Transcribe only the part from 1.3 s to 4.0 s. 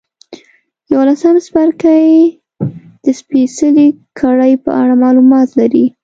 څپرکی د سپېڅلې